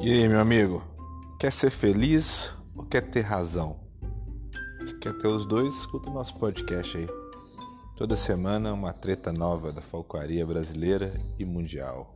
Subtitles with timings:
[0.00, 0.82] E aí, meu amigo?
[1.38, 3.78] Quer ser feliz ou quer ter razão?
[4.84, 7.08] Se quer ter os dois, escuta o nosso podcast aí.
[7.96, 12.12] Toda semana uma treta nova da falcoaria brasileira e mundial.